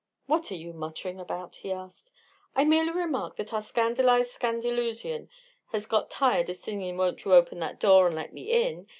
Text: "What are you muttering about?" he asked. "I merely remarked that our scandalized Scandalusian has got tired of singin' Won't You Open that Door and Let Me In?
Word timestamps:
"What 0.25 0.51
are 0.51 0.55
you 0.55 0.73
muttering 0.73 1.19
about?" 1.19 1.57
he 1.57 1.71
asked. 1.71 2.11
"I 2.55 2.63
merely 2.63 2.89
remarked 2.91 3.37
that 3.37 3.53
our 3.53 3.61
scandalized 3.61 4.31
Scandalusian 4.31 5.29
has 5.73 5.85
got 5.85 6.09
tired 6.09 6.49
of 6.49 6.57
singin' 6.57 6.97
Won't 6.97 7.23
You 7.23 7.35
Open 7.35 7.59
that 7.59 7.79
Door 7.79 8.07
and 8.07 8.15
Let 8.15 8.33
Me 8.33 8.45
In? 8.49 8.87